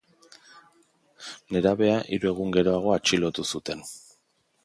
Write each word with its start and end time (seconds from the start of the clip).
Nerabea 1.55 1.99
hiru 2.17 2.31
egun 2.31 2.55
geroago 2.57 2.95
atxilotu 2.97 3.49
zuten. 3.55 3.87